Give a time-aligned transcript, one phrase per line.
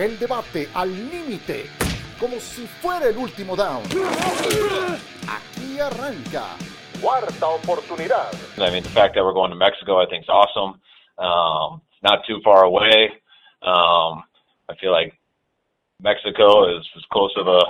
[0.00, 1.66] El debate al límite,
[2.18, 3.82] como si fuera el último down.
[5.28, 6.56] Aquí arranca.
[7.02, 8.32] Cuarta oportunidad.
[8.56, 10.80] I mean, the fact that we're going to Mexico, I think is awesome.
[11.18, 13.10] Um, not too far away.
[13.60, 14.24] Um,
[14.70, 15.12] I feel like
[16.02, 17.60] Mexico is as close of a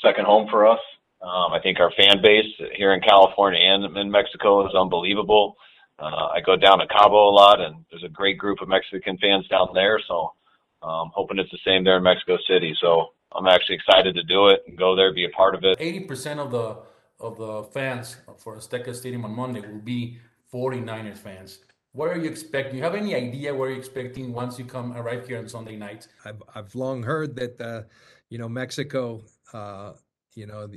[0.00, 0.78] second home for us.
[1.20, 5.56] Um, I think our fan base here in California and in Mexico is unbelievable.
[5.98, 9.18] Uh, I go down to Cabo a lot, and there's a great group of Mexican
[9.18, 10.00] fans down there.
[10.06, 10.34] So,
[10.82, 12.74] um, hoping it's the same there in Mexico City.
[12.80, 15.78] So, I'm actually excited to do it and go there, be a part of it.
[15.78, 16.78] 80% of the
[17.20, 20.18] of the fans for Azteca Stadium on Monday will be
[20.52, 21.58] 49ers fans.
[21.92, 22.76] What are you expecting?
[22.76, 26.08] You have any idea what you're expecting once you come arrive here on Sunday night?
[26.24, 27.82] I've I've long heard that uh,
[28.28, 29.22] you know Mexico.
[29.52, 29.92] Uh,
[30.34, 30.68] you know,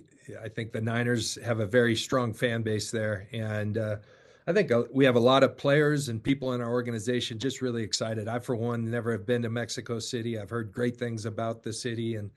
[0.44, 3.98] I think the Niners have a very strong fan base there, and uh,
[4.46, 7.62] I think uh, we have a lot of players and people in our organization just
[7.62, 8.28] really excited.
[8.28, 10.38] I, for one, never have been to Mexico City.
[10.38, 12.30] I've heard great things about the city, and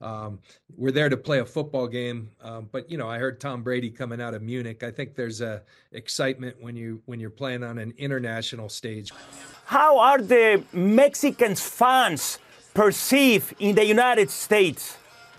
[0.00, 0.38] um,
[0.76, 2.30] we're there to play a football game.
[2.42, 4.82] Um, but you know, I heard Tom Brady coming out of Munich.
[4.82, 5.62] I think there's a
[5.92, 9.12] excitement when you when you're playing on an international stage.
[9.66, 12.38] How are the Mexicans fans
[12.72, 14.96] perceived in the United States?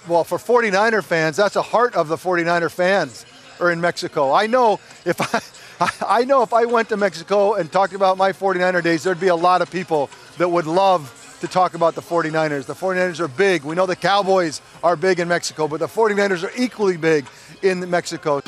[0.07, 3.25] well, for 49er fans, that's the heart of the 49er fans
[3.59, 4.33] are in Mexico.
[4.33, 5.41] I know if I,
[5.81, 9.29] I know if I went to Mexico and talked about my 49er days, there'd be
[9.29, 11.09] a lot of people that would love
[11.41, 12.67] to talk about the 49ers.
[12.67, 13.63] The 49ers are big.
[13.63, 17.25] We know the Cowboys are big in Mexico, but the 49ers are equally big
[17.63, 18.43] in Mexico.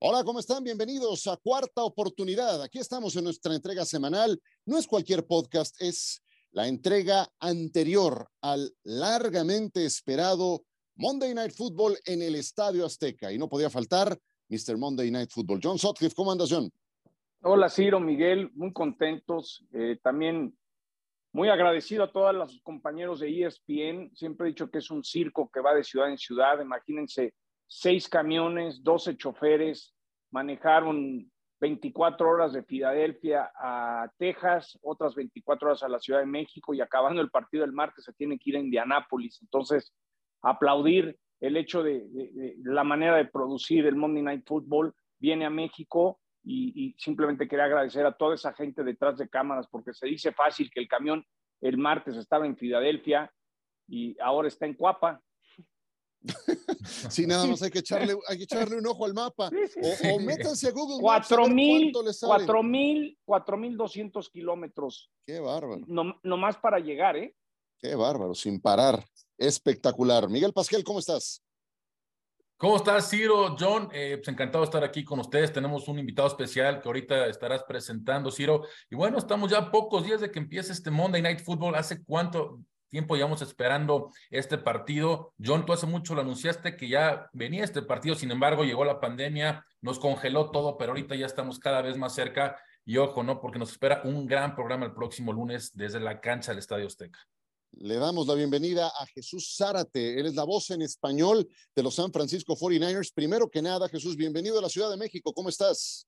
[0.00, 0.62] Hola, ¿cómo están?
[0.62, 2.62] Bienvenidos a Cuarta Oportunidad.
[2.62, 4.40] Aquí estamos en nuestra entrega semanal.
[4.64, 10.62] No es cualquier podcast, es la entrega anterior al largamente esperado
[10.94, 13.32] Monday Night Football en el Estadio Azteca.
[13.32, 14.16] Y no podía faltar
[14.48, 14.76] Mr.
[14.76, 15.60] Monday Night Football.
[15.62, 16.70] John Sotcliffe, ¿cómo John?
[17.42, 19.64] Hola, Ciro, Miguel, muy contentos.
[19.72, 20.56] Eh, también
[21.32, 24.10] muy agradecido a todos los compañeros de ESPN.
[24.14, 26.60] Siempre he dicho que es un circo que va de ciudad en ciudad.
[26.60, 27.34] Imagínense,
[27.66, 29.94] seis camiones, doce choferes,
[30.30, 36.72] manejaron 24 horas de Filadelfia a Texas, otras 24 horas a la Ciudad de México
[36.72, 39.40] y acabando el partido del martes se tiene que ir a Indianápolis.
[39.42, 39.92] Entonces,
[40.40, 45.44] aplaudir el hecho de, de, de la manera de producir el Monday Night Football, viene
[45.46, 49.92] a México y, y, simplemente quería agradecer a toda esa gente detrás de cámaras porque
[49.92, 51.24] se dice fácil que el camión
[51.60, 53.32] el martes estaba en Filadelfia
[53.88, 55.20] y ahora está en Cuapa.
[57.10, 59.50] sí, nada más hay que echarle, hay que echarle un ojo al mapa.
[59.82, 61.28] O, o métanse a Google Maps.
[61.28, 65.10] 4 mil, 4 mil 200 kilómetros.
[65.26, 65.82] Qué bárbaro.
[65.86, 67.34] No, no más para llegar, ¿eh?
[67.78, 69.04] Qué bárbaro, sin parar.
[69.36, 70.28] Espectacular.
[70.28, 71.42] Miguel Pasquel, ¿cómo estás?
[72.56, 73.54] ¿Cómo estás, Ciro?
[73.56, 75.52] John, eh, pues encantado de estar aquí con ustedes.
[75.52, 78.64] Tenemos un invitado especial que ahorita estarás presentando, Ciro.
[78.90, 81.76] Y bueno, estamos ya pocos días de que empiece este Monday Night Football.
[81.76, 82.58] ¿Hace cuánto
[82.88, 85.34] tiempo llevamos esperando este partido?
[85.40, 88.98] John, tú hace mucho lo anunciaste que ya venía este partido, sin embargo, llegó la
[88.98, 92.60] pandemia, nos congeló todo, pero ahorita ya estamos cada vez más cerca.
[92.84, 93.40] Y ojo, ¿no?
[93.40, 97.20] Porque nos espera un gran programa el próximo lunes desde la cancha del Estadio Azteca.
[97.72, 100.18] Le damos la bienvenida a Jesús Zárate.
[100.18, 103.12] Él es la voz en español de los San Francisco 49ers.
[103.14, 105.32] Primero que nada, Jesús, bienvenido a la Ciudad de México.
[105.32, 106.06] ¿Cómo estás?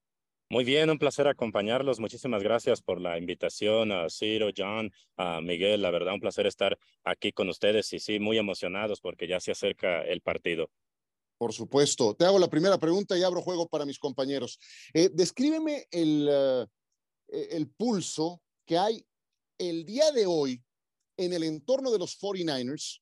[0.49, 2.00] Muy bien, un placer acompañarlos.
[2.00, 5.82] Muchísimas gracias por la invitación a Ciro, John, a Miguel.
[5.82, 9.53] La verdad, un placer estar aquí con ustedes y sí, muy emocionados porque ya se
[9.53, 10.69] acerca el partido.
[11.38, 12.15] Por supuesto.
[12.15, 14.59] Te hago la primera pregunta y abro juego para mis compañeros.
[14.93, 16.66] Eh, descríbeme el, uh,
[17.28, 19.06] el pulso que hay
[19.56, 20.60] el día de hoy
[21.20, 23.00] en el entorno de los 49ers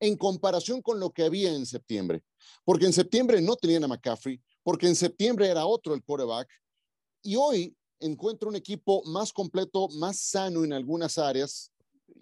[0.00, 2.22] en comparación con lo que había en septiembre.
[2.64, 6.48] Porque en septiembre no tenían a McCaffrey, porque en septiembre era otro el quarterback,
[7.22, 11.70] y hoy encuentro un equipo más completo, más sano en algunas áreas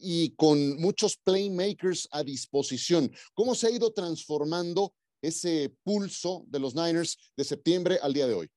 [0.00, 3.10] y con muchos playmakers a disposición.
[3.32, 4.92] ¿Cómo se ha ido transformando
[5.22, 8.50] ese pulso de los Niners de septiembre al día de hoy?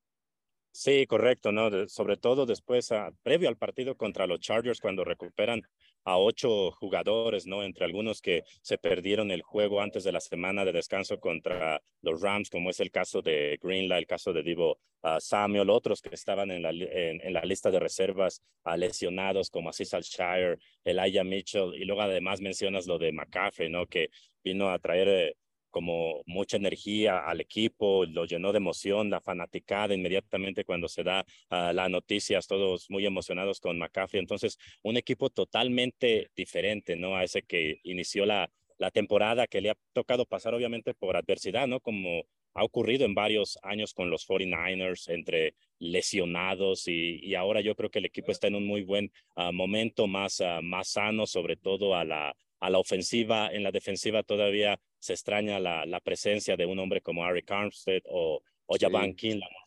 [0.74, 1.50] Sí, correcto,
[1.88, 5.62] sobre todo después, a, previo al partido contra los Chargers, cuando recuperan
[6.04, 7.64] a ocho jugadores, ¿no?
[7.64, 12.22] Entre algunos que se perdieron el juego antes de la semana de descanso contra los
[12.22, 16.14] Rams, como es el caso de Greenlaw, el caso de Divo uh, Samuel, otros que
[16.14, 21.74] estaban en la, en, la lista de reservas uh, lesionados, como Aziz Al-Shire, Elijah Mitchell,
[21.76, 23.86] y luego además mencionas lo de McCaffrey, ¿no?
[23.86, 24.10] Que
[24.44, 25.08] vino a traer...
[25.08, 25.36] Eh,
[25.72, 31.26] como mucha energía al equipo, lo llenó de emoción, la fanaticada inmediatamente cuando se da
[31.50, 34.20] uh, las noticias, todos muy emocionados con McCaffrey.
[34.20, 37.16] Entonces, un equipo totalmente diferente, ¿no?
[37.16, 41.68] A ese que inició la, la temporada, que le ha tocado pasar obviamente por adversidad,
[41.68, 41.80] ¿no?
[41.80, 42.24] Como
[42.54, 48.00] ha ocurrido en varios años con los 49ers entre lesionados y, ahora yo creo que
[48.00, 51.96] el equipo está en un muy buen ah, momento, más, ah, más sano, sobre todo
[51.96, 53.50] a la, a la ofensiva.
[53.52, 58.04] En la defensiva todavía se extraña la, la presencia de un hombre como Ari Armstead
[58.06, 59.16] o, o Javan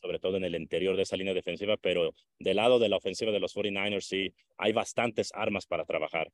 [0.01, 3.33] sobre todo en el interior de esa línea defensiva, pero del lado de la ofensiva
[3.33, 6.31] de los 49ers sí hay bastantes armas para trabajar.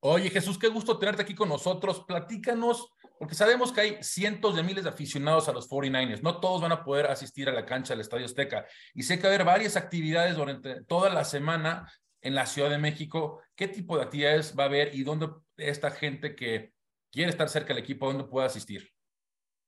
[0.00, 2.04] Oye, Jesús, qué gusto tenerte aquí con nosotros.
[2.06, 6.22] Platícanos, porque sabemos que hay cientos de miles de aficionados a los 49ers.
[6.22, 8.66] No todos van a poder asistir a la cancha del Estadio Azteca.
[8.94, 11.90] Y sé que va a haber varias actividades durante toda la semana
[12.20, 13.40] en la Ciudad de México.
[13.54, 16.72] ¿Qué tipo de actividades va a haber y dónde esta gente que
[17.16, 18.90] quiere estar cerca del equipo, dónde puede asistir?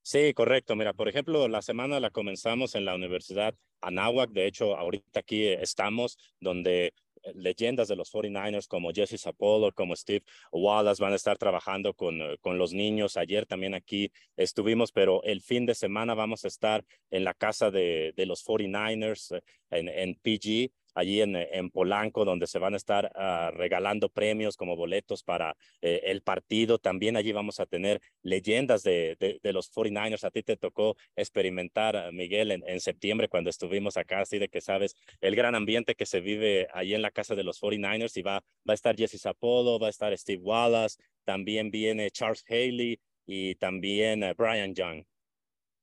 [0.03, 0.77] Sí, correcto.
[0.77, 4.31] Mira, por ejemplo, la semana la comenzamos en la Universidad Anáhuac.
[4.31, 6.93] De hecho, ahorita aquí estamos donde
[7.23, 11.95] eh, leyendas de los 49ers como Jesse Sapolo, como Steve Wallace van a estar trabajando
[11.95, 13.17] con, eh, con los niños.
[13.17, 17.71] Ayer también aquí estuvimos, pero el fin de semana vamos a estar en la casa
[17.71, 22.75] de, de los 49ers eh, en, en PG allí en, en, Polanco, donde se van
[22.75, 26.79] a estar ah, regalando premios como boletos para eh, el partido.
[26.79, 30.25] También allí vamos a tener leyendas de, de, los 49ers.
[30.25, 34.49] A ti te tocó experimentar, ah, Miguel, en, en, septiembre cuando estuvimos acá, así de
[34.49, 38.17] que sabes el gran ambiente que se vive allí en la casa de los 49ers
[38.17, 42.45] y va, va a estar Jesse Zapolo, va a estar Steve Wallace, también viene Charles
[42.49, 45.05] Haley y también eh, Brian Young.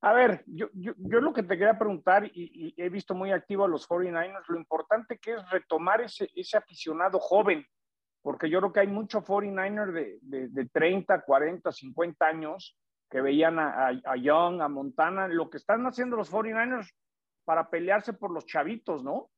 [0.05, 3.65] A ver, yo, yo, yo, lo que te quería preguntar, y, he visto muy activo
[3.65, 7.65] a los 49ers, lo importante que es retomar ese, ese aficionado joven,
[8.21, 12.77] porque yo creo que hay mucho 49er de, de, de 30, 40, 50 años
[13.09, 16.87] que veían a, a, Young, a Montana, lo que están haciendo los 49ers
[17.43, 19.31] para pelearse por los chavitos, ¿no?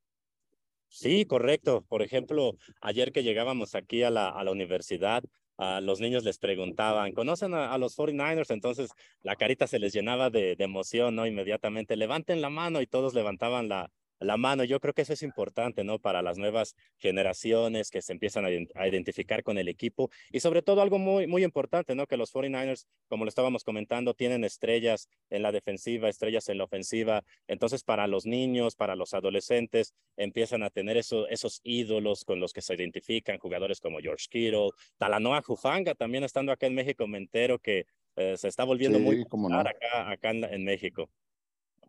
[0.90, 1.86] Sí, correcto.
[1.88, 5.24] Por ejemplo, ayer que llegábamos aquí a la, a la universidad,
[5.58, 8.52] a los niños les preguntaban, ¿conocen a, los 49ers?
[8.52, 8.92] Entonces
[9.24, 11.26] la carita se les llenaba de, de, emoción, ¿no?
[11.26, 14.64] Inmediatamente, levanten la mano y todos levantaban la, la mano.
[14.64, 16.00] Yo creo que eso es importante, ¿no?
[16.00, 20.82] Para las nuevas generaciones que se empiezan a, identificar con el equipo y sobre todo
[20.82, 22.08] algo muy, muy importante, ¿no?
[22.08, 26.64] Que los 49ers, como lo estábamos comentando, tienen estrellas en la defensiva, estrellas en la
[26.64, 27.24] ofensiva.
[27.48, 32.54] Entonces, para los niños, para los adolescentes, empiezan a tener eso, esos ídolos con los
[32.54, 37.18] que se identifican, jugadores como George Kittle, Talanoa Jufanga, también estando acá en México, me
[37.18, 37.86] entero que
[38.16, 41.10] eh, se está volviendo muy popular acá, acá en México.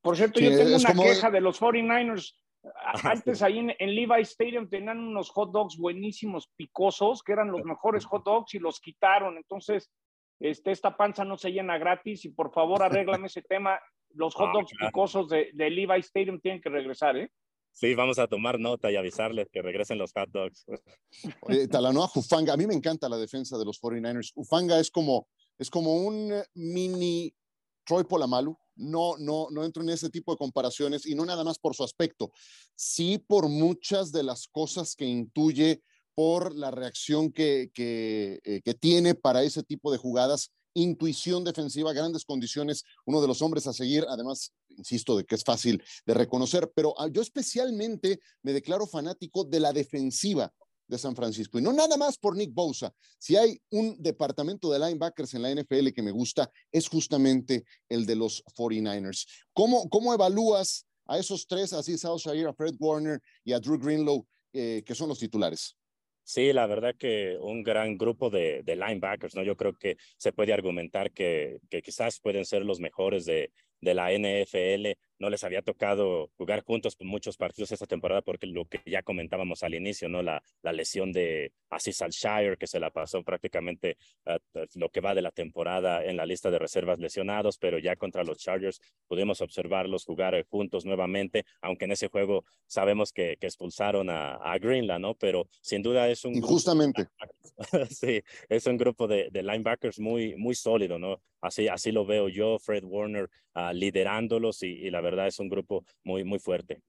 [0.09, 2.35] Por cierto, yo tengo una queja de los 49ers.
[3.05, 8.07] Antes ahí en, Levi Stadium tenían unos hot dogs buenísimos, picosos, que eran los mejores
[8.07, 9.37] hot dogs y los quitaron.
[9.37, 9.91] Entonces,
[10.41, 13.79] este, esta panza no se llena gratis y por favor arréglame ese tema.
[14.15, 17.31] Los hot ah, dogs picosos de, de, Levi Stadium tienen que regresar, ¿eh?
[17.71, 20.65] Sí, vamos a tomar nota y avisarles que regresen los hot dogs.
[21.43, 24.33] Oye, Talanoa Jufanga, a mí me encanta la defensa de los 49ers.
[24.37, 25.29] Ufanga es como,
[25.59, 27.31] es como un mini
[27.85, 31.59] Troy Polamalu, no, no, no entro en ese tipo de comparaciones y no nada más
[31.59, 32.31] por su aspecto,
[32.75, 35.83] sí por muchas de las cosas que intuye,
[36.15, 41.93] por la reacción que, que, eh, que tiene para ese tipo de jugadas, intuición defensiva,
[41.93, 46.15] grandes condiciones, uno de los hombres a seguir, además, insisto, de que es fácil de
[46.15, 50.53] reconocer, pero ah, yo especialmente me declaro fanático de la defensiva
[50.89, 51.59] de San Francisco.
[51.59, 52.93] Y no nada más por Nick Bosa.
[53.19, 58.07] Si hay un departamento de linebackers en la NFL que me gusta, es justamente el
[58.07, 59.27] de los 49ers.
[59.53, 64.27] ¿Cómo, cómo evalúas a esos tres, así Southshire, a Fred Warner y a Drew Greenlow,
[64.53, 65.77] eh, que son los titulares?
[66.23, 69.43] Sí, la verdad que un gran grupo de, de, linebackers, ¿no?
[69.43, 73.95] Yo creo que se puede argumentar que, que quizás pueden ser los mejores de, de
[73.95, 78.81] la NFL no les había tocado jugar juntos muchos partidos esta temporada porque lo que
[78.87, 80.23] ya comentábamos al inicio, ¿no?
[80.23, 83.97] La, la lesión de Aziz Al-Shire, que se la pasó prácticamente
[84.27, 84.39] uh,
[84.75, 88.25] lo que va de la temporada en la lista de reservas lesionados, pero ya contra
[88.25, 93.47] los Chargers pudimos observarlos jugar eh, juntos nuevamente, aunque en ese juego sabemos que, que
[93.47, 95.15] expulsaron a, a, Greenland, ¿no?
[95.15, 96.35] Pero sin duda es un...
[96.35, 97.09] Injustamente.
[97.91, 101.21] sí, es un grupo de, de, linebackers muy, muy sólido, ¿no?
[101.41, 105.49] Así, así lo veo yo, Fred Warner uh, liderándolos y, y la verdad es un
[105.49, 106.83] grupo muy, muy fuerte.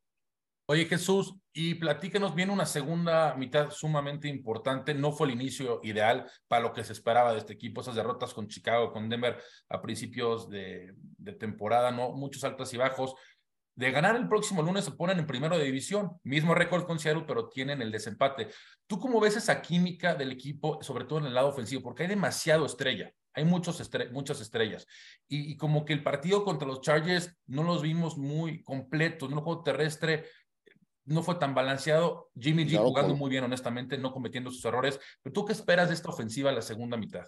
[0.71, 4.93] Oye Jesús, y platíquenos bien una segunda mitad sumamente importante.
[4.93, 7.81] No fue el inicio ideal para lo que se esperaba de este equipo.
[7.81, 12.77] Esas derrotas con Chicago, con Denver a principios de, de temporada, no muchos altos y
[12.77, 13.15] bajos.
[13.73, 17.23] De ganar el próximo lunes se ponen en primero de división, mismo récord con Seattle,
[17.25, 18.49] pero tienen el desempate.
[18.85, 21.81] ¿Tú cómo ves esa química del equipo, sobre todo en el lado ofensivo?
[21.81, 23.11] Porque hay demasiado estrella.
[23.39, 23.81] Hay muchos
[24.11, 24.85] muchas estrellas.
[25.27, 29.43] Y, como que el partido contra los Chargers no los vimos muy completos, no el
[29.43, 30.25] juego terrestre
[31.05, 32.29] no fue tan balanceado.
[32.37, 34.99] Jimmy G jugando muy bien, honestamente, no cometiendo sus errores.
[35.23, 37.25] Pero tú qué esperas de esta ofensiva en la segunda mitad?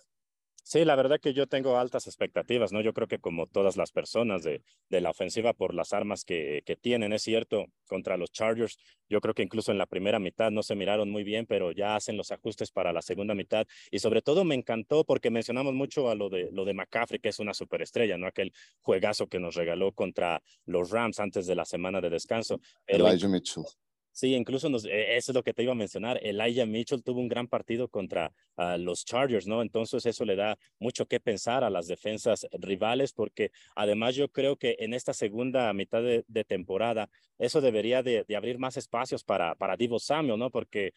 [0.72, 2.80] Sí, la verdad que yo tengo altas expectativas, ¿no?
[2.80, 6.64] Yo creo que como todas las personas de, de la ofensiva por las armas que,
[6.66, 8.78] que, tienen, es cierto, contra los Chargers,
[9.10, 11.98] yo creo que incluso en la primera mitad no se miraron muy bien, pero ya
[11.98, 13.68] hacen los ajustes para la segunda mitad.
[13.92, 17.28] Y sobre todo me encantó porque mencionamos mucho a lo de, lo de McCaffrey, que
[17.28, 18.26] es una superestrella, ¿no?
[18.26, 22.62] Aquel juegazo que nos regaló contra los Rams antes de la semana de descanso.
[22.86, 23.66] Pero, Elijah Mitchell.
[24.14, 26.20] Sí, incluso e, eso es lo que te iba a mencionar.
[26.22, 29.62] Elijah Mitchell tuvo un gran partido contra uh, los Chargers, ¿no?
[29.62, 34.58] Entonces eso le da mucho que pensar a las defensas rivales, porque además yo creo
[34.58, 39.56] que en esta segunda mitad de, temporada eso debería de, de, abrir más espacios para,
[39.56, 40.50] para Divo Samuel, ¿no?
[40.50, 40.94] Porque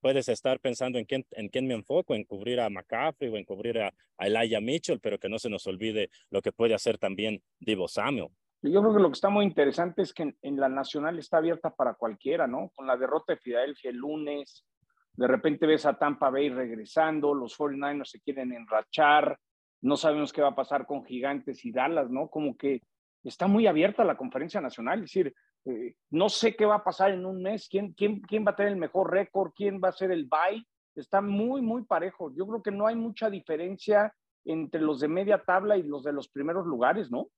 [0.00, 3.44] puedes estar pensando en quién, en quién me enfoco, en cubrir a McCaffrey o en
[3.44, 6.98] cubrir a, a Elijah Mitchell, pero que no se nos olvide lo que puede hacer
[6.98, 8.28] también Divo Samuel.
[8.62, 11.70] Yo creo que lo que está muy interesante es que en, la nacional está abierta
[11.70, 12.70] para cualquiera, ¿no?
[12.74, 14.66] Con la derrota de Filadelfia el lunes,
[15.14, 19.38] de repente ves a Tampa Bay regresando, los 49ers se quieren enrachar,
[19.80, 22.28] no sabemos qué va a pasar con Gigantes y Dallas, ¿no?
[22.28, 22.82] Como que
[23.24, 27.12] está muy abierta la conferencia nacional, es decir, eh, no sé qué va a pasar
[27.12, 29.92] en un mes, quién, quién, quién va a tener el mejor récord, quién va a
[29.92, 32.32] ser el bye, está muy, muy parejo.
[32.34, 34.14] Yo creo que no hay mucha diferencia
[34.44, 37.28] entre los de media tabla y los de los primeros lugares, ¿no?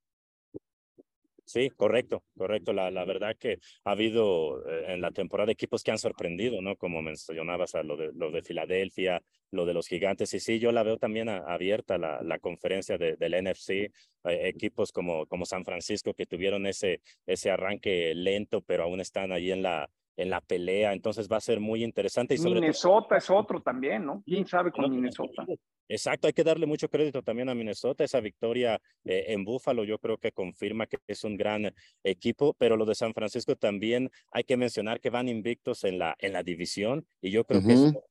[1.45, 2.73] Sí, correcto, correcto.
[2.73, 6.77] La, la verdad que ha habido eh, en la temporada equipos que han sorprendido, ¿no?
[6.77, 10.33] Como mencionabas, a lo de, lo de Filadelfia, lo de los gigantes.
[10.35, 13.71] Y sí, yo la veo también abierta la, la conferencia de, del NFC.
[13.71, 13.91] Eh,
[14.25, 19.51] equipos como, como San Francisco que tuvieron ese, ese arranque lento, pero aún están ahí
[19.51, 22.35] en la, en la pelea, entonces va a ser muy interesante.
[22.35, 24.23] Y sobre Minnesota es otro también, ¿no?
[24.25, 25.45] ¿Quién sabe con Minnesota?
[25.89, 29.99] Exacto, hay que darle mucho crédito también a Minnesota, esa victoria eh, en Buffalo yo
[29.99, 34.45] creo que confirma que es un gran equipo, pero lo de San Francisco también hay
[34.45, 38.05] que mencionar que van invictos en la, en la división y yo creo que eso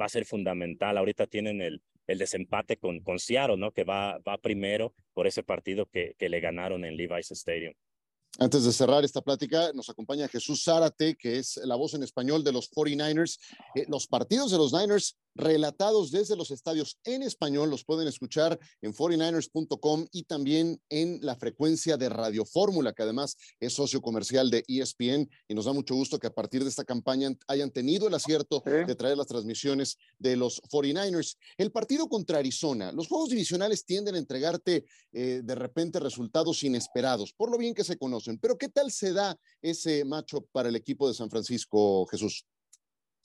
[0.00, 0.98] va a ser fundamental.
[0.98, 3.72] Ahorita tienen el, el desempate con, con Seattle, ¿no?
[3.72, 7.74] Que va, va primero por ese partido que, que le ganaron en Levi's Stadium.
[8.40, 12.44] Antes de cerrar esta plática, nos acompaña Jesús Zárate, que es la voz en español
[12.44, 13.38] de los 49ers.
[13.74, 18.58] Eh, los partidos de los Niners relatados desde los estadios en español los pueden escuchar
[18.80, 24.50] en 49ers.com y también en la frecuencia de Radio Fórmula, que además es socio comercial
[24.50, 25.28] de ESPN.
[25.48, 28.62] Y nos da mucho gusto que a partir de esta campaña hayan tenido el acierto
[28.64, 31.36] de traer las transmisiones de los 49ers.
[31.56, 37.32] El partido contra Arizona, los juegos divisionales tienden a entregarte eh, de repente resultados inesperados,
[37.32, 38.38] por lo bien que se conocen.
[38.38, 42.44] Pero ¿qué tal se da ese macho para el equipo de San Francisco, Jesús?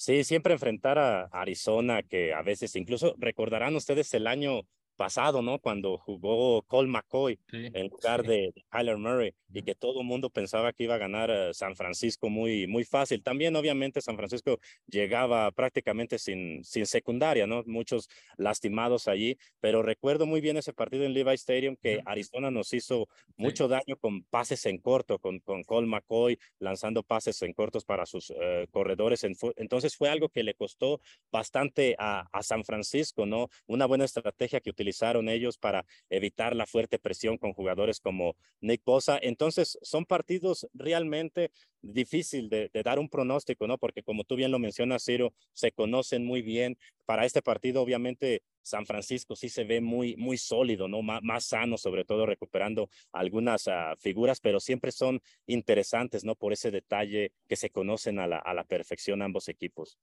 [0.06, 4.64] Sí, siempre enfrentar a Arizona, que a veces incluso recordarán ustedes el año
[4.96, 5.60] pasado, ¿no?
[5.60, 10.74] Cuando jugó Cole McCoy en lugar de Kyler Murray y que todo el mundo pensaba
[10.74, 13.22] que iba a ganar eh, San Francisco muy, muy fácil.
[13.22, 17.64] También, obviamente, San Francisco llegaba prácticamente sin, sin secundaria, ¿no?
[17.66, 22.74] Muchos lastimados allí, pero recuerdo muy bien ese partido en Levi Stadium que Arizona nos
[22.74, 27.86] hizo mucho daño con pases en corto, con, con Cole McCoy lanzando pases en cortos
[27.86, 28.36] para sus uh,
[28.72, 29.24] corredores.
[29.58, 31.00] Entonces fue algo que le costó
[31.32, 33.50] bastante a, a San Francisco, ¿no?
[33.68, 38.84] Una buena estrategia que utilizaron ellos para evitar la fuerte presión con jugadores como Nick
[38.84, 39.18] Bosa.
[39.22, 43.78] Entonces, son partidos realmente difícil de, de, dar un pronóstico, ¿no?
[43.78, 46.78] Porque como tú bien lo mencionas, Ciro, se conocen muy bien.
[47.06, 51.02] Para este partido, obviamente, San Francisco sí se ve muy, muy sólido, ¿no?
[51.02, 56.36] Más, más sano, sobre todo recuperando algunas uh, figuras, pero siempre son interesantes, ¿no?
[56.36, 59.98] Por ese detalle que se conocen a la, a la perfección ambos equipos.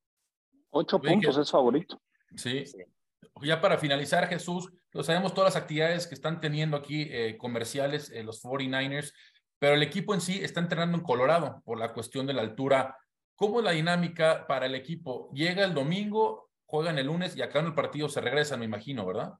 [0.71, 2.01] Ocho puntos es favorito.
[2.37, 2.65] Sí.
[2.65, 2.79] sí
[3.43, 8.11] ya para finalizar, Jesús, lo sabemos todas las actividades que están teniendo aquí eh, comerciales
[8.11, 9.13] eh, los 49ers,
[9.59, 12.97] pero el equipo en sí está entrenando en Colorado por la cuestión de la altura.
[13.37, 15.31] ¿Cómo es la dinámica para el equipo?
[15.33, 19.07] Llega el domingo, juegan el lunes y acá en el partido se regresan, me imagino,
[19.07, 19.33] ¿verdad?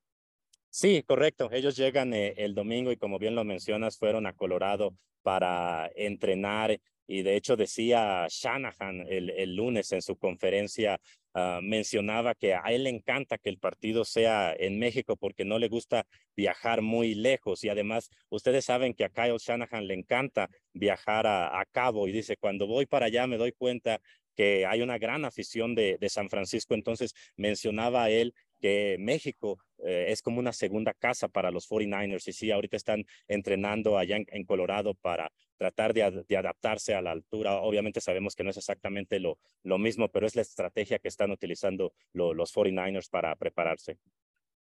[0.69, 1.51] Sí, correcto.
[1.53, 6.81] Ellos llegan eh, el domingo y como bien lo mencionas, fueron a Colorado para entrenar
[7.07, 11.01] y de hecho decía Shanahan el lunes en su conferencia,
[11.35, 15.59] uh, mencionaba que a él le encanta que el partido sea en México porque no
[15.59, 16.07] le gusta
[16.37, 21.65] viajar muy lejos y además ustedes saben que a Kyle Shanahan le encanta viajar a,
[21.73, 24.01] Cabo y dice, cuando voy para allá me doy cuenta
[24.35, 29.59] que hay una gran afición de, de San Francisco, entonces mencionaba a él que México
[29.79, 34.17] eh, es como una segunda casa para los 49ers y sí, ahorita están entrenando allá
[34.17, 36.03] en, Colorado para tratar de,
[36.37, 37.61] adaptarse a la altura.
[37.61, 41.31] Obviamente sabemos que no es exactamente lo, lo mismo, pero es la estrategia que están
[41.31, 43.99] utilizando lo, los 49ers para prepararse.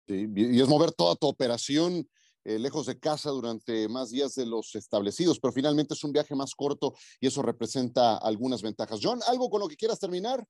[0.07, 2.09] Sí, y es mover toda tu operación
[2.45, 6.35] eh, lejos de casa durante más días de los establecidos, pero finalmente es un viaje
[6.35, 8.99] más corto y eso representa algunas ventajas.
[9.01, 10.45] John, ¿algo con lo que quieras terminar?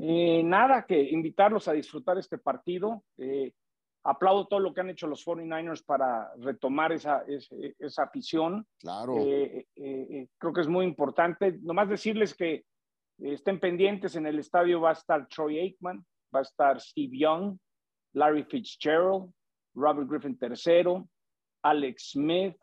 [0.00, 3.02] Eh, nada, que invitarlos a disfrutar este partido.
[3.16, 3.52] Eh,
[4.04, 7.24] aplaudo todo lo que han hecho los 49ers para retomar esa,
[7.78, 8.66] esa, afición.
[8.78, 9.16] Claro.
[9.18, 9.66] Eh,
[10.38, 11.58] creo que es muy importante.
[11.62, 12.64] Nomás decirles que
[13.18, 17.58] estén pendientes, en el estadio va a estar Troy Aikman, va a estar Steve Young,
[18.14, 19.32] Larry Fitzgerald,
[19.74, 21.04] Robert Griffin III,
[21.62, 22.56] Alex Smith.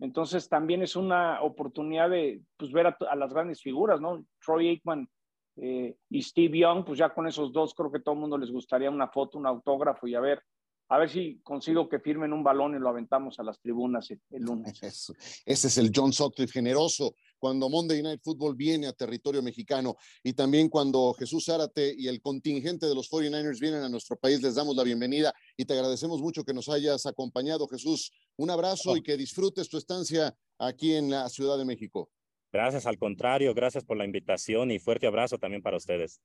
[0.00, 4.24] Entonces también es una oportunidad de pues, ver a, las grandes figuras, ¿no?
[4.44, 5.08] Troy Aikman
[5.56, 8.50] eh, y Steve Young, pues ya con esos dos creo que todo el mundo les
[8.50, 10.42] gustaría una foto, un autógrafo y a ver
[10.88, 14.20] a ver si consigo que firmen un balón y lo aventamos a las tribunas el,
[14.42, 14.78] lunes.
[15.46, 20.34] ese es el John Sutcliffe generoso, cuando Monday Night Football viene a territorio mexicano y
[20.34, 24.54] también cuando Jesús Zárate y el contingente de los 49ers vienen a nuestro país, les
[24.54, 28.12] damos la bienvenida y te agradecemos mucho que nos hayas acompañado, Jesús.
[28.36, 32.10] Un abrazo y que disfrutes tu estancia aquí en la Ciudad de México.
[32.54, 36.20] Gracias, al contrario, gracias por la invitación y fuerte abrazo también para ustedes.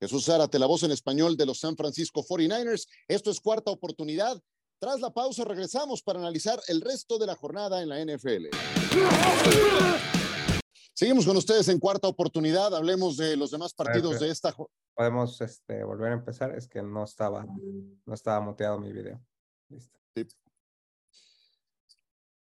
[0.00, 2.86] Jesús Zárate, la voz en español de los San Francisco 49ers.
[3.08, 4.40] Esto es cuarta oportunidad.
[4.78, 8.50] Tras la pausa regresamos para analizar el resto de la jornada en la NFL.
[10.94, 12.72] Seguimos con ustedes en cuarta oportunidad.
[12.76, 14.54] Hablemos de los demás partidos de esta.
[14.94, 16.54] Podemos este, volver a empezar.
[16.56, 19.20] Es que no estaba, no estaba muteado mi video.
[19.68, 19.98] Listo.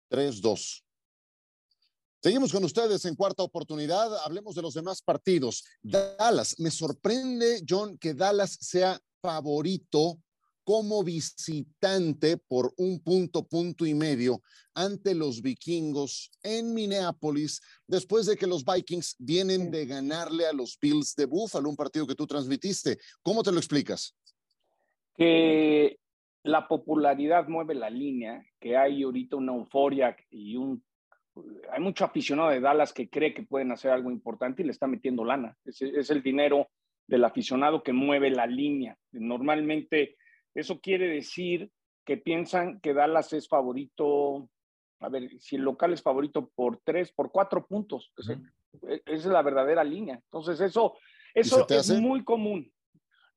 [0.10, 0.85] 3-2.
[2.26, 4.18] Seguimos con ustedes en cuarta oportunidad.
[4.26, 5.64] Hablemos de los demás partidos.
[5.84, 10.18] Dallas, me sorprende, John, que Dallas sea favorito
[10.64, 14.42] como visitante por un punto, punto y medio
[14.74, 20.80] ante los vikingos en Minneapolis, después de que los Vikings vienen de ganarle a los
[20.82, 22.98] Bills de Buffalo, un partido que tú transmitiste.
[23.22, 24.18] ¿Cómo te lo explicas?
[25.16, 26.00] Que
[26.42, 30.84] la popularidad mueve la línea, que hay ahorita una euforia y un
[31.72, 34.88] hay mucho aficionado de Dallas que cree que pueden hacer algo importante y le está
[34.88, 35.58] metiendo lana.
[35.66, 36.70] Es, es, el dinero
[37.08, 38.98] del aficionado que mueve la línea.
[39.12, 40.18] Normalmente
[40.54, 41.70] eso quiere decir
[42.06, 44.50] que piensan que Dallas es favorito,
[45.00, 48.14] a ver, si el local es favorito por tres, por cuatro puntos.
[48.18, 50.16] Esa es la verdadera línea.
[50.16, 50.98] Entonces eso,
[51.34, 52.72] eso es muy común.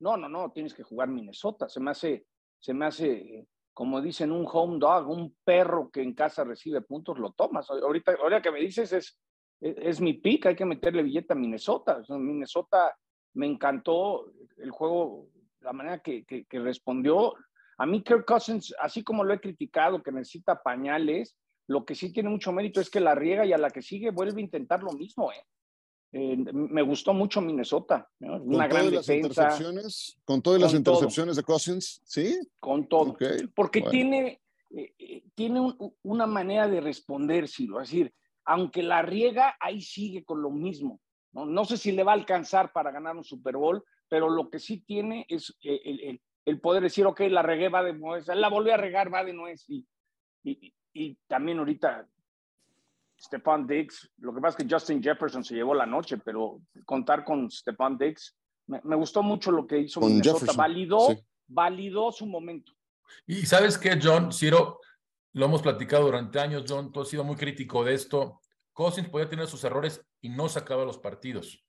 [0.00, 1.68] No, no, no, tienes que jugar Minnesota.
[1.68, 2.26] Se me hace,
[2.60, 7.16] se me hace como dicen, un home dog, un perro que en casa recibe puntos,
[7.16, 7.70] lo tomas.
[7.70, 9.16] Ahorita, ahora que me dices, es,
[9.60, 12.02] es, mi pick, hay que meterle billete a Minnesota.
[12.08, 12.92] Minnesota
[13.34, 15.28] me encantó el juego,
[15.60, 17.34] la manera que, que, respondió.
[17.76, 21.36] A mí Kirk Cousins, así como lo he criticado, que necesita pañales,
[21.68, 24.10] lo que sí tiene mucho mérito es que la riega y a la que sigue
[24.10, 25.30] vuelve a intentar lo mismo.
[25.30, 25.44] ¿eh?
[26.10, 29.58] Eh, me gustó mucho Minnesota, una gran defensa.
[30.24, 32.38] con todas las intercepciones de Cousins, ¿sí?
[32.58, 33.14] Con todo.
[33.54, 34.40] Porque tiene,
[34.70, 35.60] eh, eh, tiene
[36.02, 38.14] una manera de responder, es decir,
[38.46, 41.00] aunque la riega, ahí sigue con lo mismo.
[41.32, 41.44] ¿no?
[41.44, 44.58] no sé si le va a alcanzar para ganar un Super Bowl, pero lo que
[44.58, 48.70] sí tiene es el, el, poder decir, ok, la regué, va de nuez, la volví
[48.70, 49.68] a regar, va de nuez.
[49.68, 49.86] Y,
[50.42, 52.08] y, y también ahorita
[53.20, 54.10] Stephon Diggs.
[54.18, 57.98] Lo que pasa es que Justin Jefferson se llevó la noche, pero contar con Stephon
[57.98, 60.52] Diggs, me, gustó mucho lo que hizo Minnesota.
[60.54, 61.08] Validó,
[61.46, 62.72] validó su momento.
[63.26, 64.80] Y sabes qué, John, Ciro,
[65.32, 68.40] lo hemos platicado durante años, John, tú has sido muy crítico de esto.
[68.72, 71.64] Cousins podía tener sus errores y no sacaba los partidos.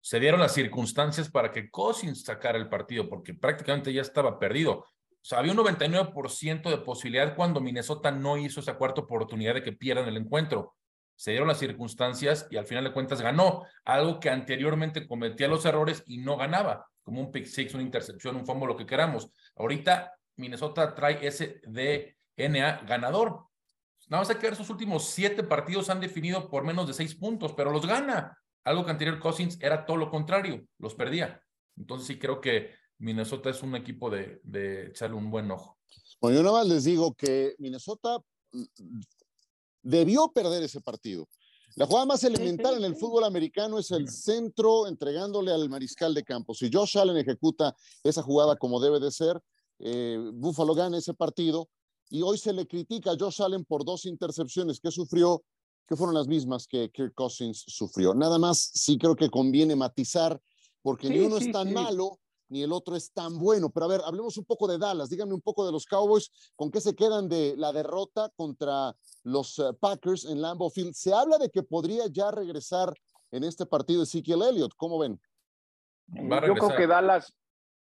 [0.00, 4.72] Se dieron las circunstancias para que Cousins sacara el partido, porque prácticamente ya estaba perdido.
[4.72, 4.86] O
[5.20, 9.72] sea, había un 99% de posibilidad cuando Minnesota no hizo esa cuarta oportunidad de que
[9.72, 10.77] pierdan el encuentro
[11.18, 15.64] se dieron las circunstancias y al final de cuentas ganó, algo que anteriormente cometía los
[15.64, 19.28] errores y no ganaba, como un pick six, una intercepción, un fumble, lo que queramos.
[19.56, 23.46] Ahorita Minnesota trae ese DNA ganador.
[24.06, 27.16] Nada más hay que ver, sus últimos siete partidos han definido por menos de seis
[27.16, 28.38] puntos, pero los gana.
[28.62, 31.42] Algo que anterior Cousins era todo lo contrario, los perdía.
[31.76, 35.80] Entonces sí creo que Minnesota es un equipo de, de echarle un buen ojo.
[36.20, 38.20] Bueno, yo nada más les digo que Minnesota
[39.82, 41.28] debió perder ese partido.
[41.76, 46.24] La jugada más elemental en el fútbol americano es el centro entregándole al mariscal de
[46.24, 46.52] campo.
[46.52, 49.40] Si Josh Allen ejecuta esa jugada como debe de ser,
[49.78, 51.68] eh, Buffalo gana ese partido
[52.10, 55.44] y hoy se le critica a Josh Allen por dos intercepciones que sufrió,
[55.86, 58.12] que fueron las mismas que Kirk Cousins sufrió.
[58.14, 60.40] Nada más sí creo que conviene matizar
[60.82, 63.70] porque ni uno es tan malo ni el otro es tan bueno.
[63.70, 65.10] Pero a ver, hablemos un poco de Dallas.
[65.10, 66.30] Díganme un poco de los Cowboys.
[66.56, 70.94] ¿Con qué se quedan de la derrota contra los eh, Packers en Lambeau Field?
[70.94, 72.92] Se habla de que podría ya regresar
[73.30, 74.72] en este partido Ezekiel Elliott.
[74.76, 75.20] ¿Cómo ven?
[76.06, 77.34] Yo creo que Dallas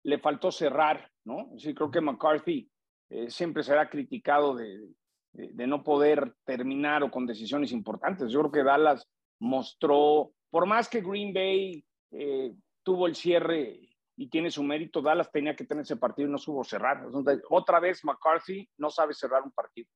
[0.03, 1.49] le faltó cerrar, ¿no?
[1.58, 2.69] Sí, creo que McCarthy
[3.10, 4.89] eh, siempre será criticado de,
[5.32, 8.32] de, no poder terminar o con decisiones importantes.
[8.32, 9.08] Yo creo que Dallas
[9.39, 12.53] mostró, por más que Green Bay eh,
[12.84, 13.87] tuvo el cierre
[14.17, 15.01] y tiene su mérito.
[15.01, 17.06] Dallas tenía que tener ese partido y no supo cerrar.
[17.49, 19.88] otra vez McCarthy no sabe cerrar un partido.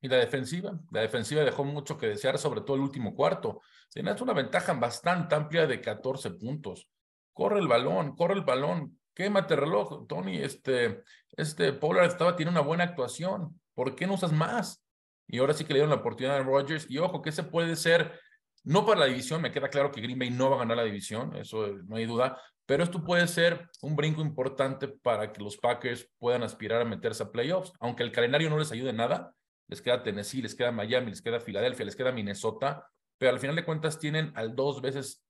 [0.00, 3.60] Y la defensiva, la defensiva dejó mucho que desear, sobre todo el último cuarto.
[3.88, 6.88] Tienes una ventaja bastante amplia de 14 puntos.
[7.32, 10.38] Corre el balón, corre el balón, quémate reloj, Tony.
[10.38, 11.04] Este,
[11.36, 13.60] este Pollard estaba, tiene una buena actuación.
[13.74, 14.84] ¿Por qué no usas más?
[15.28, 16.86] Y ahora sí que le dieron la oportunidad a Rodgers.
[16.90, 18.18] Y ojo, que ese puede ser,
[18.64, 20.84] no para la división, me queda claro que Green Bay no va a ganar la
[20.84, 22.40] división, eso no hay duda,
[22.72, 27.22] pero esto puede ser un brinco importante para que los Packers puedan aspirar a meterse
[27.22, 27.70] a playoffs.
[27.80, 29.36] Aunque el calendario no les ayude nada,
[29.68, 33.56] les queda Tennessee, les queda Miami, les queda Filadelfia, les queda Minnesota, pero al final
[33.56, 35.22] de cuentas tienen al dos veces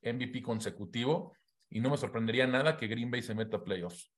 [0.00, 1.34] MVP consecutivo
[1.68, 4.10] y no me sorprendería nada que Green Bay se meta a playoffs.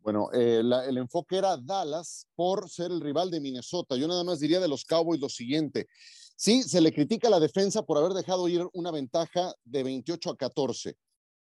[0.00, 3.94] Bueno, eh, el enfoque era Dallas por ser el rival de Minnesota.
[3.94, 5.86] Yo nada más diría de los Cowboys lo siguiente.
[6.34, 10.30] Sí, se le critica a la defensa por haber dejado ir una ventaja de 28
[10.30, 10.96] a 14.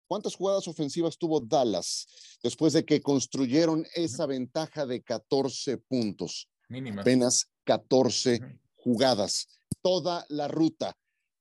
[0.08, 2.08] ¿Cuántas jugadas ofensivas tuvo Dallas
[2.42, 6.50] después de que construyeron esa ventaja de 14 puntos?
[6.70, 7.02] Mínima.
[7.02, 8.40] Apenas 14
[8.76, 9.48] jugadas,
[9.82, 10.98] toda la ruta.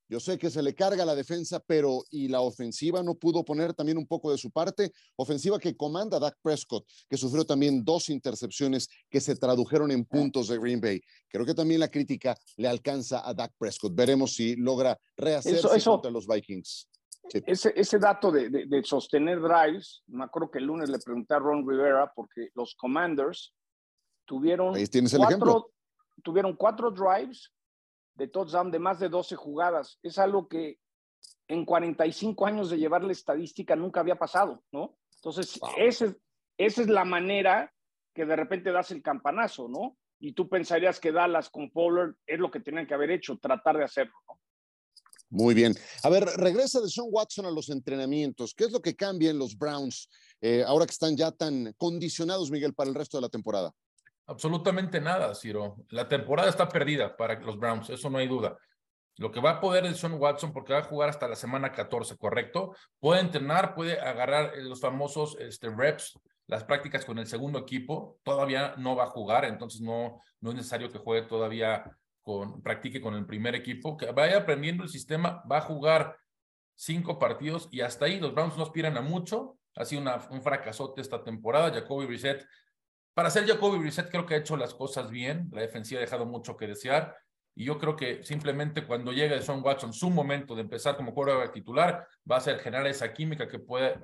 [0.08, 3.74] Yo sé que se le carga la defensa, pero y la ofensiva no pudo poner
[3.74, 4.92] también un poco de su parte.
[5.16, 10.46] Ofensiva que comanda Dak Prescott, que sufrió también dos intercepciones que se tradujeron en puntos
[10.46, 11.00] de Green Bay.
[11.28, 13.94] Creo que también la crítica le alcanza a Dak Prescott.
[13.96, 16.88] Veremos si logra rehacerse contra los Vikings.
[17.32, 21.38] Ese, ese, dato de, de, sostener drives, me acuerdo que el lunes le pregunté a
[21.38, 23.54] Ron Rivera porque los Commanders
[24.24, 25.70] tuvieron Ahí tienes el ejemplo
[26.22, 27.52] tuvieron cuatro drives
[28.14, 29.98] de touchdown de más de 12 jugadas.
[30.02, 30.78] Es algo que
[31.48, 34.96] en 45 años de llevar la estadística nunca había pasado, ¿no?
[35.16, 36.14] Entonces, esa
[36.56, 37.72] es la manera
[38.14, 39.96] que de repente das el campanazo, ¿no?
[40.18, 43.76] Y tú pensarías que Dallas con Pollard es lo que tenían que haber hecho, tratar
[43.76, 44.14] de hacerlo.
[45.28, 45.74] Muy bien.
[46.02, 48.54] A ver, regresa de Sean Watson a los entrenamientos.
[48.54, 50.08] ¿Qué es lo que cambia en los Browns
[50.40, 53.72] eh, ahora que están ya tan condicionados, Miguel, para el resto de la temporada?
[54.26, 55.76] Absolutamente nada, Ciro.
[55.90, 58.56] La temporada está perdida para los Browns, eso no hay duda.
[59.18, 61.72] Lo que va a poder es Sean Watson, porque va a jugar hasta la semana
[61.72, 62.74] 14, ¿correcto?
[63.00, 68.18] Puede entrenar, puede agarrar eh, los famosos este, reps, las prácticas con el segundo equipo.
[68.22, 71.84] Todavía no va a jugar, entonces no, no es necesario que juegue todavía
[72.26, 73.96] con, practique con el primer equipo.
[73.96, 76.18] Que vaya aprendiendo el sistema, va a jugar
[76.74, 79.58] cinco partidos y hasta ahí los Browns no aspiran a mucho.
[79.76, 81.72] Ha sido un fracasote esta temporada.
[81.72, 82.44] Jacoby Brissett
[83.14, 86.26] para ser Jacoby Brissett creo que ha hecho las cosas bien, la defensiva ha dejado
[86.26, 87.16] mucho que desear
[87.54, 91.54] y yo creo que simplemente cuando llegue Sean Watson su momento de empezar como quarterback
[91.54, 93.98] titular va a ser generar esa química que puede,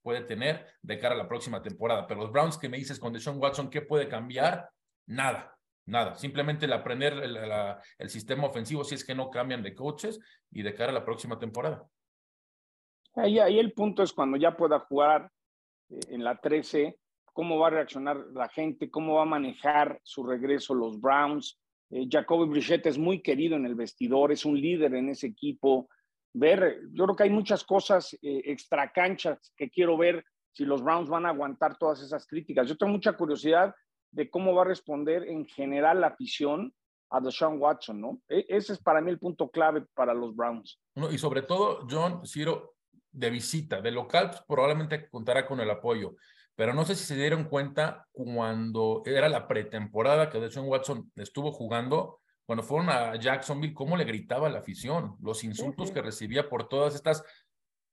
[0.00, 2.06] puede tener de cara a la próxima temporada.
[2.06, 4.70] Pero los Browns que me dices con Sean Watson, ¿qué puede cambiar?
[5.04, 5.55] Nada,
[5.86, 6.14] nada.
[6.16, 10.20] Simplemente el aprender el, sistema ofensivo si es que no cambian de coaches
[10.50, 11.88] y de cara a la próxima temporada.
[13.14, 15.30] Ahí, ahí el punto es cuando ya pueda jugar
[15.88, 16.98] eh, en la 13
[17.32, 21.60] cómo va a reaccionar la gente, cómo va a manejar su regreso los Browns.
[21.90, 25.90] Eh, Jacoby Brissett es muy querido en el vestidor, es un líder en ese equipo.
[26.32, 30.82] Ver, yo creo que hay muchas cosas eh, extra canchas que quiero ver si los
[30.82, 32.68] Browns van a aguantar todas esas críticas.
[32.68, 33.74] Yo tengo mucha curiosidad
[34.16, 36.72] de cómo va a responder en general la afición
[37.10, 38.20] a Deshaun Watson, ¿no?
[38.28, 40.80] E, ese es para mí el punto clave para los Browns.
[41.12, 42.74] y sobre todo, John, Ciro,
[43.12, 46.16] de visita, de local, pues, probablemente contará con el apoyo
[46.56, 51.52] pero no sé si se dieron cuenta cuando era la pretemporada que Deshaun Watson estuvo
[51.52, 56.48] jugando, cuando fueron a Jacksonville, cómo le gritaba a la afición, los insultos que recibía
[56.48, 57.22] por todas estas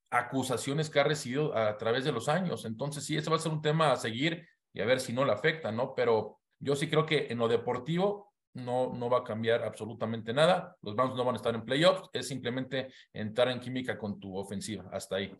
[0.09, 2.63] acusaciones que ha recibido a través de los años.
[2.63, 5.23] Entonces, sí, ese va a ser un tema a seguir y a ver si no
[5.25, 5.93] le afecta, ¿no?
[5.95, 10.75] Pero yo sí creo que en lo deportivo no, no va a cambiar absolutamente nada.
[10.81, 14.35] Los Browns no van a estar en playoffs, es simplemente entrar en química con tu
[14.35, 14.89] ofensiva.
[14.91, 15.35] Hasta ahí.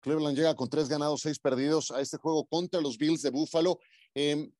[0.00, 3.78] Cleveland llega con tres ganados, seis perdidos a este juego contra los Bills de Buffalo.
[4.14, 4.50] Em,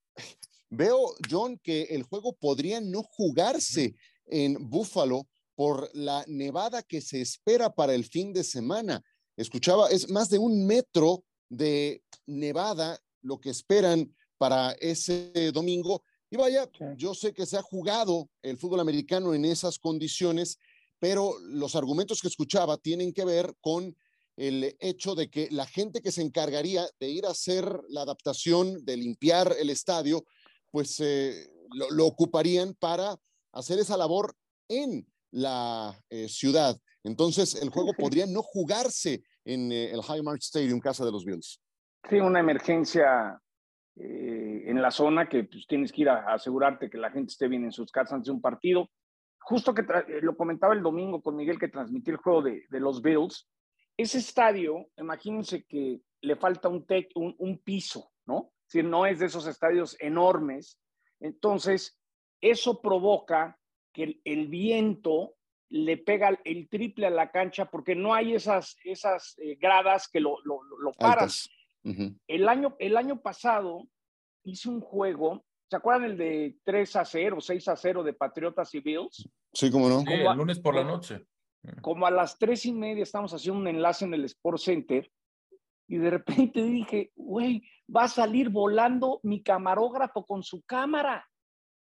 [0.71, 3.95] veo, John, que el juego podría no jugarse
[4.27, 9.03] en Buffalo por la nevada que se espera para el fin de semana.
[9.37, 16.03] Escuchaba, es más de un metro de nevada lo que esperan para ese domingo.
[16.31, 20.59] Y vaya, yo sé que se ha jugado el fútbol americano en esas condiciones,
[20.99, 23.97] pero los argumentos que escuchaba tienen que ver con
[24.37, 28.85] el hecho de que la gente que se encargaría de ir a hacer la adaptación,
[28.85, 30.25] de limpiar el estadio,
[30.71, 31.51] pues eh,
[31.91, 33.21] lo, ocuparían para
[33.53, 34.35] hacer esa labor
[34.69, 36.81] en la eh, ciudad.
[37.03, 41.60] Entonces, el juego podría no jugarse en eh, el Highmark Stadium, casa de los Bills.
[42.09, 43.41] Sí, una emergencia
[43.97, 47.65] en la zona que pues, tienes que ir a, asegurarte que la gente esté bien
[47.65, 48.89] en sus casas antes de un partido.
[49.39, 49.85] Justo que
[50.23, 53.49] lo comentaba el domingo con Miguel que transmití el juego de, de los Bills,
[53.97, 58.53] ese estadio, imagínense que le falta un, un, un piso, ¿no?
[58.67, 60.79] Si no es de esos estadios enormes.
[61.19, 61.99] Entonces,
[62.41, 63.59] eso provoca
[63.93, 65.35] que el, viento
[65.69, 70.21] le pega el triple a la cancha porque no hay esas, esas eh, gradas que
[70.21, 71.51] lo, lo, lo paras.
[71.83, 73.89] El, año, el año pasado
[74.45, 78.75] hice un juego, ¿se acuerdan el de 3 a 0, 6 a 0 de Patriotas
[78.75, 79.29] y Bills?
[79.53, 80.05] Sí, cómo no.
[80.07, 81.27] el lunes por la noche.
[81.83, 85.11] Como a las tres y media estamos haciendo un enlace en el Sport Center
[85.89, 87.63] y de repente dije, güey,
[87.95, 91.29] va a salir volando mi camarógrafo con su cámara.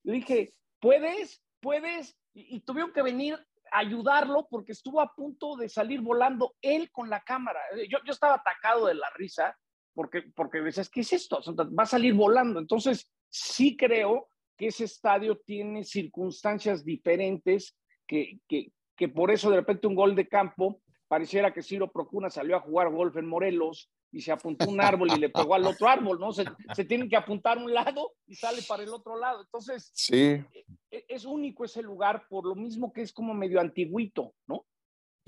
[0.03, 1.43] Le dije, ¿puedes?
[1.59, 2.17] ¿Puedes?
[2.33, 3.35] Y, tuvieron que venir
[3.71, 7.59] a ayudarlo porque estuvo a punto de salir volando él con la cámara.
[7.89, 9.55] Yo, yo estaba atacado de la risa
[9.93, 11.41] porque, porque decías, ¿qué es esto?
[11.57, 12.59] Va a salir volando.
[12.59, 19.57] Entonces, sí creo que ese estadio tiene circunstancias diferentes que, que, que por eso de
[19.57, 23.89] repente un gol de campo pareciera que Ciro Procuna salió a jugar golf en Morelos
[24.11, 26.31] y se apuntó un árbol y le pegó al otro árbol, ¿no?
[26.31, 26.43] Se,
[26.75, 29.41] se tienen que apuntar un lado y sale para el otro lado.
[29.41, 30.15] Entonces, sí.
[30.15, 34.65] E, e, es único ese lugar por lo mismo que es como medio antiguito, ¿no?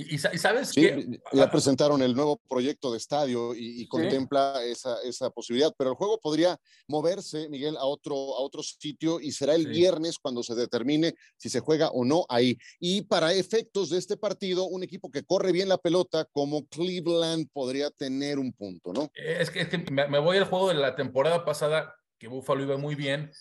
[0.10, 5.30] Y, sabes sí, que ya presentaron el nuevo proyecto de estadio y, contempla esa, esa,
[5.30, 9.68] posibilidad, pero el juego podría moverse, Miguel, a otro, a otro sitio y será el
[9.68, 12.58] viernes cuando se determine si se juega o no ahí.
[12.80, 17.50] Y para efectos de este partido, un equipo que corre bien la pelota como Cleveland
[17.52, 19.12] podría tener un punto, ¿no?
[19.14, 22.78] Es que, es que me voy al juego de la temporada pasada, que Buffalo iba
[22.78, 23.32] muy bien,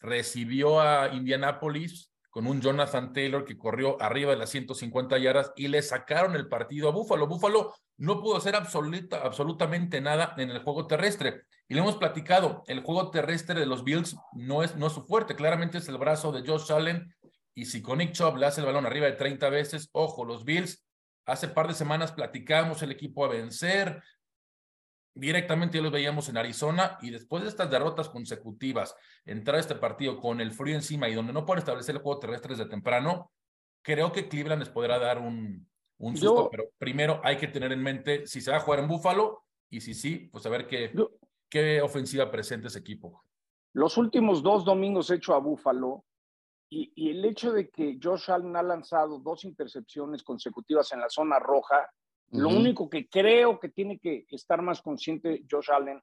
[0.00, 5.68] recibió a Indianapolis con un Jonathan Taylor que corrió arriba de las 150 yardas y
[5.68, 7.26] le sacaron el partido a Búfalo.
[7.26, 11.44] Búfalo no pudo hacer absoluta, absolutamente nada en el juego terrestre.
[11.66, 15.06] Y le hemos platicado, el juego terrestre de los Bills no es, no es su
[15.06, 17.10] fuerte, claramente es el brazo de Josh Allen.
[17.54, 20.44] Y si con Nick Chubb le hace el balón arriba de 30 veces, ojo, los
[20.44, 20.84] Bills,
[21.24, 24.02] hace par de semanas platicamos el equipo a vencer,
[25.16, 29.74] directamente ya los veíamos en Arizona y después de estas derrotas consecutivas, entrar a este
[29.74, 33.32] partido con el frío encima y donde no pueden establecer el juego terrestre desde temprano,
[33.82, 35.66] creo que Cleveland les podrá dar un,
[35.98, 38.88] un susto, pero primero hay que tener en mente si se va a jugar en
[38.88, 40.92] Buffalo y si sí, pues a ver qué,
[41.48, 43.24] qué ofensiva presenta ese equipo.
[43.72, 46.04] Los últimos dos domingos hecho a Buffalo
[46.68, 51.08] y, y el hecho de que Josh Allen ha lanzado dos intercepciones consecutivas en la
[51.08, 51.88] zona roja,
[52.32, 56.00] lo único que creo que tiene que estar más consciente Josh Allen,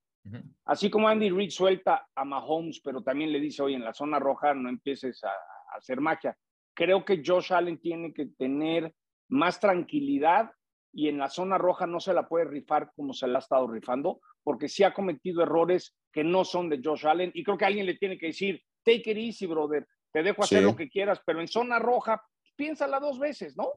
[0.65, 4.19] así como Andy Reid suelta a Mahomes, pero también le dice, oye, en la zona
[4.19, 5.31] roja no empieces a,
[5.75, 6.37] hacer magia.
[6.73, 8.93] Creo que Josh Allen tiene que tener
[9.29, 10.51] más tranquilidad
[10.93, 13.67] y en la zona roja no se la puede rifar como se la ha estado
[13.67, 17.65] rifando, porque sí ha cometido errores que no son de Josh Allen y creo que
[17.65, 21.19] alguien le tiene que decir, take it easy, brother, te dejo hacer lo que quieras,
[21.25, 22.21] pero en zona roja,
[22.55, 23.73] piénsala dos veces, ¿no?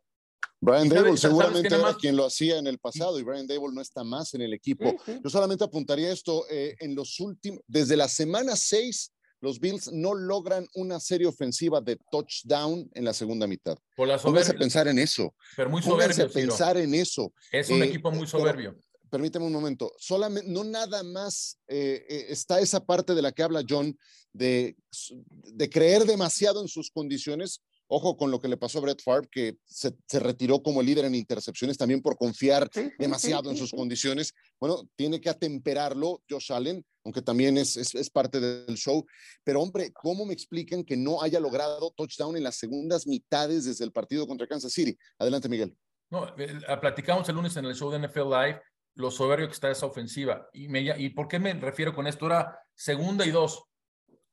[0.61, 4.05] Brian Dable seguramente era quien lo hacía en el pasado y Brian Dable no está
[4.05, 4.97] más en el equipo.
[5.23, 10.15] Yo solamente apuntaría esto, eh, en los últimos, desde la semana 6, los Bills no
[10.15, 13.77] logran una serie ofensiva de touchdown en la segunda mitad.
[13.95, 15.35] Por la Pónganse a pensar en eso.
[15.57, 16.25] Pero muy soberbio.
[16.25, 17.33] a pensar en eso.
[17.53, 18.77] Es un eh, equipo muy soberbio.
[19.11, 19.93] permíteme un momento.
[19.99, 23.97] Solamente, no nada más eh, está esa parte de la que habla John
[24.33, 24.75] de,
[25.21, 29.29] de creer demasiado en sus condiciones, Ojo con lo que le pasó a Brett Favre,
[29.31, 32.69] que se, retiró como líder en intercepciones también por confiar
[32.99, 34.35] demasiado en sus condiciones.
[34.59, 39.07] Bueno, tiene que atemperarlo Josh Allen, aunque también es, es, parte del show.
[39.45, 43.85] Pero hombre, ¿cómo me explican que no haya logrado touchdown en las segundas mitades desde
[43.85, 44.97] el partido contra Kansas City?
[45.19, 45.77] Adelante, Miguel.
[46.11, 48.61] No, eh, platicamos el lunes en el show de NFL Live
[48.97, 50.49] lo soberbio que está esa ofensiva.
[50.53, 52.27] Y, me, ¿Y por qué me refiero con esto?
[52.27, 53.63] Era segunda y dos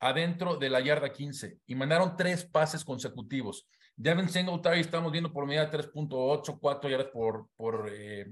[0.04, 3.68] adentro de la yarda 15 y mandaron tres pases consecutivos.
[3.96, 8.26] Devin Singletary estamos viendo por medida 3.8, 4 yardas por, por, eh,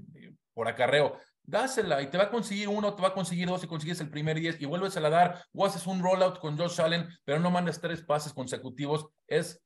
[0.52, 1.16] por acarreo.
[1.42, 4.10] Dásela y te va a conseguir uno, te va a conseguir dos y consigues el
[4.10, 7.40] primer 10 y vuelves a la dar o haces un rollout con Josh Allen, pero
[7.40, 9.06] no mandes tres pases consecutivos.
[9.26, 9.62] Es,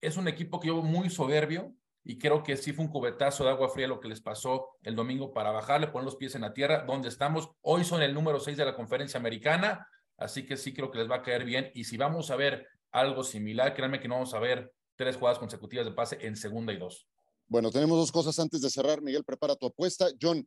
[0.00, 3.50] es un equipo que yo muy soberbio y creo que sí fue un cubetazo de
[3.50, 6.54] agua fría lo que les pasó el domingo para bajarle, poner los pies en la
[6.54, 7.50] tierra, donde estamos.
[7.60, 9.86] Hoy son el número 6 de la conferencia americana
[10.16, 11.70] Así que sí creo que les va a caer bien.
[11.74, 15.38] Y si vamos a ver algo similar, créanme que no vamos a ver tres jugadas
[15.38, 17.08] consecutivas de pase en segunda y dos.
[17.46, 19.02] Bueno, tenemos dos cosas antes de cerrar.
[19.02, 20.06] Miguel, prepara tu apuesta.
[20.20, 20.46] John,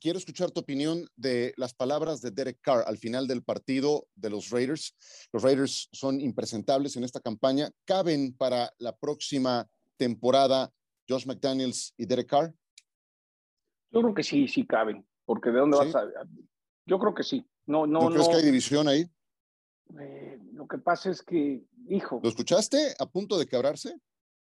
[0.00, 4.30] quiero escuchar tu opinión de las palabras de Derek Carr al final del partido de
[4.30, 4.96] los Raiders.
[5.32, 7.70] Los Raiders son impresentables en esta campaña.
[7.84, 10.70] ¿Caben para la próxima temporada
[11.08, 12.54] Josh McDaniels y Derek Carr?
[13.90, 16.04] Yo creo que sí, sí caben, porque ¿de dónde vas a...?
[16.86, 17.44] Yo creo que sí.
[17.70, 19.08] No, no, ¿No crees que hay división ahí?
[20.00, 22.18] Eh, lo que pasa es que, hijo.
[22.20, 23.94] ¿Lo escuchaste a punto de quebrarse?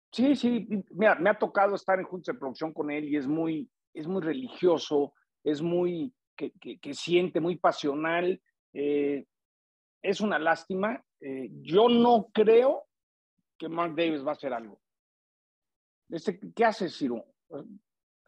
[0.10, 3.28] Sí, sí, mira, me ha tocado estar en junta de producción con él y es
[3.28, 8.42] muy, es muy religioso, es muy que, que, siente, muy pasional.
[8.72, 9.26] Eh,
[10.02, 11.04] es una lástima.
[11.20, 12.88] Eh, yo no creo
[13.58, 14.80] que Mark Davis va a hacer algo.
[16.08, 17.26] Este, ¿Qué hace Ciro?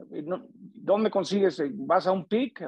[0.09, 1.61] ¿Dónde consigues?
[1.73, 2.61] ¿Vas a un pick?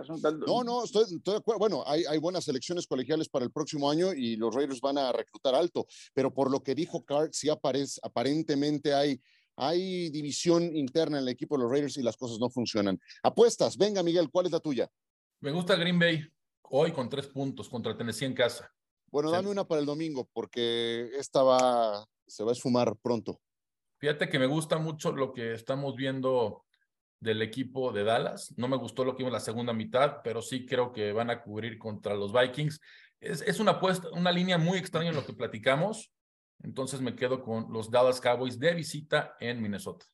[0.47, 1.59] No, no, estoy, de acuerdo.
[1.59, 5.11] Bueno, hay, hay, buenas elecciones colegiales para el próximo año y los Raiders van a
[5.11, 9.21] reclutar alto, pero por lo que dijo Card, sí aparece, aparentemente hay,
[9.55, 12.99] hay división interna en el equipo de los Raiders y las cosas no funcionan.
[13.23, 14.89] Apuestas, venga Miguel, ¿cuál es la tuya?
[15.39, 16.23] Me gusta Green Bay
[16.69, 18.71] hoy con tres puntos contra Tennessee en casa.
[19.07, 23.39] Bueno, dame una para el domingo porque esta va, se va a esfumar pronto.
[23.99, 26.65] Fíjate que me gusta mucho lo que estamos viendo
[27.23, 28.53] del equipo de Dallas.
[28.57, 31.29] No me gustó lo que vimos en la segunda mitad, pero sí creo que van
[31.29, 32.79] a cubrir contra los Vikings.
[33.19, 36.11] Es, es una, apuesta, una línea muy extraña en lo que platicamos.
[36.61, 40.05] Entonces me quedo con los Dallas Cowboys de visita en Minnesota.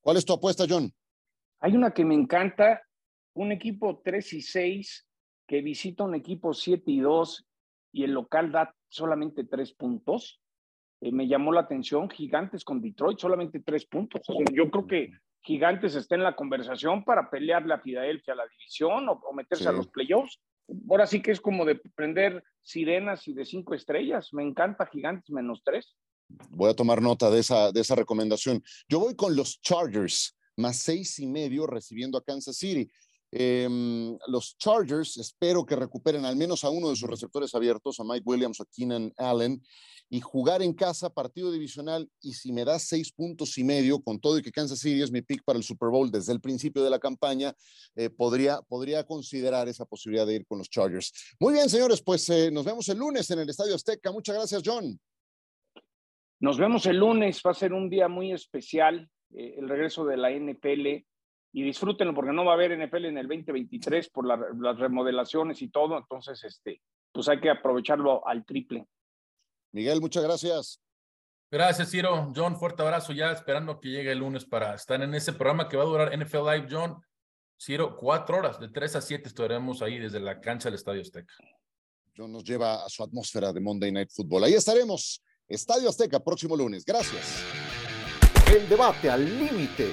[0.00, 0.92] ¿Cuál es tu apuesta, John?
[1.60, 2.82] Hay una que me encanta,
[3.34, 5.08] un equipo 3 y 6
[5.46, 7.46] que visita un equipo 7 y 2
[7.92, 10.40] y el local da solamente 3 puntos.
[11.00, 14.22] Eh, me llamó la atención, Gigantes con Detroit, solamente 3 puntos.
[14.52, 19.08] yo creo que Gigantes está en la conversación para pelearle a Filadelfia a la división
[19.08, 20.40] o, meterse a los playoffs.
[20.88, 24.28] Ahora sí que es como de prender sirenas y de cinco estrellas.
[24.32, 25.96] Me encanta Gigantes menos tres.
[26.50, 28.62] Voy a tomar nota de esa, de esa recomendación.
[28.88, 32.90] Yo voy con los Chargers, más seis y medio recibiendo a Kansas City.
[33.30, 38.04] Em, los Chargers espero que recuperen al menos a uno de sus receptores abiertos, a
[38.04, 39.62] Mike Williams o a Keenan Allen,
[40.10, 42.08] y jugar en casa partido divisional.
[42.22, 45.12] Y si me das seis puntos y medio, con todo y que Kansas City es
[45.12, 47.54] mi pick para el Super Bowl desde el principio de la campaña,
[47.94, 51.12] eh, podría, podría considerar esa posibilidad de ir con los Chargers.
[51.38, 54.10] Muy bien, señores, pues eh, nos vemos el lunes en el Estadio Azteca.
[54.10, 54.98] Muchas gracias, John.
[56.40, 60.16] Nos vemos el lunes, va a ser un día muy especial, eh, el regreso de
[60.16, 61.04] la NPL
[61.58, 65.68] y disfrútenlo porque no va a haber NFL en el 2023 por las remodelaciones y
[65.70, 68.86] todo, entonces este, pues hay que aprovecharlo al triple.
[69.72, 70.80] Miguel, muchas gracias.
[71.50, 72.32] Gracias, Ciro.
[72.34, 75.76] John, fuerte abrazo ya esperando que llegue el lunes para estar en ese programa que
[75.76, 77.02] va a durar NFL Live, John.
[77.60, 81.34] Ciro, cuatro horas, de tres a siete estaremos ahí desde la cancha del Estadio Azteca.
[82.16, 84.44] John nos lleva a su atmósfera de Monday Night Football.
[84.44, 86.84] Ahí estaremos, Estadio Azteca, próximo lunes.
[86.84, 87.42] Gracias.
[88.46, 89.92] El debate al límite